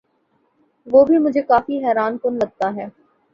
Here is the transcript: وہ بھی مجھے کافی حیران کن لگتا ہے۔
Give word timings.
وہ 0.87 1.03
بھی 1.05 1.17
مجھے 1.17 1.41
کافی 1.41 1.77
حیران 1.85 2.17
کن 2.17 2.39
لگتا 2.39 2.73
ہے۔ 2.75 2.85